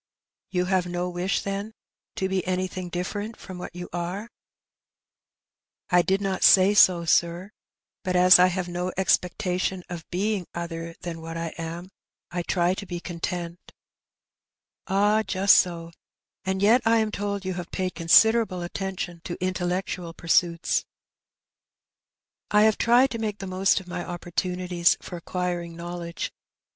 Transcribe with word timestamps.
"You 0.49 0.65
have 0.65 0.87
no 0.87 1.07
wish, 1.11 1.43
then, 1.43 1.73
to 2.15 2.27
be 2.27 2.43
anything 2.47 2.89
different 2.89 3.37
from 3.37 3.59
what 3.59 3.75
you 3.75 3.87
are?" 3.93 4.31
"I 5.91 6.01
did 6.01 6.21
not 6.21 6.41
say 6.41 6.73
so, 6.73 7.05
sir; 7.05 7.51
but 8.03 8.15
as 8.15 8.39
I 8.39 8.47
have 8.47 8.67
no 8.67 8.91
expectation 8.97 9.83
of 9.89 10.09
being 10.09 10.47
other 10.55 10.95
than 11.01 11.21
what 11.21 11.37
I 11.37 11.49
am, 11.49 11.91
I 12.31 12.41
try 12.41 12.73
to 12.73 12.85
be 12.87 12.99
content.^ 12.99 13.59
>i 14.87 15.17
Recognition. 15.17 15.27
253 15.37 15.37
''Ah, 15.37 15.41
just 15.43 15.57
so; 15.59 15.91
and 16.45 16.63
yet 16.63 16.81
I 16.83 16.97
am 16.97 17.11
told 17.11 17.45
you 17.45 17.53
have 17.53 17.69
paid 17.69 17.93
con 17.93 18.07
siderable 18.07 18.65
attention 18.65 19.21
to 19.25 19.37
intellectual 19.39 20.15
pursuits/'" 20.15 20.83
I 22.49 22.63
have 22.63 22.79
tried 22.79 23.11
to 23.11 23.19
make 23.19 23.37
the 23.37 23.45
most 23.45 23.79
of 23.79 23.87
my 23.87 24.03
opportunities 24.03 24.97
for 24.99 25.15
acquiring 25.17 25.75
knowledge. 25.75 26.31